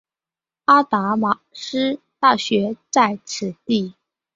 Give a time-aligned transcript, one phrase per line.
[0.65, 3.93] 阿达玛斯大学在此地。